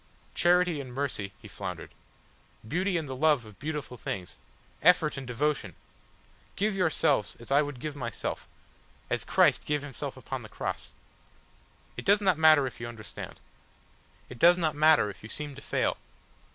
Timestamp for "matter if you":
12.39-12.87, 14.75-15.29